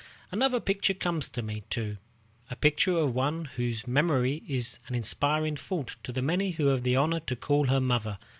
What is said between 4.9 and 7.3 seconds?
inspiring thought to the many who have the honor